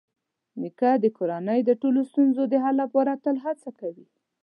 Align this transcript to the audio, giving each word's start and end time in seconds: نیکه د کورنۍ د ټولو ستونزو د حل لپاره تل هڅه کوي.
نیکه 0.61 0.91
د 1.03 1.05
کورنۍ 1.17 1.59
د 1.65 1.71
ټولو 1.81 1.99
ستونزو 2.09 2.43
د 2.49 2.53
حل 2.63 2.75
لپاره 2.83 3.21
تل 3.23 3.35
هڅه 3.45 3.69
کوي. 3.79 4.05